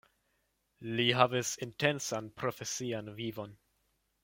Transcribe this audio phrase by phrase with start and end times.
[0.99, 3.55] Li havis intensan profesian vivon.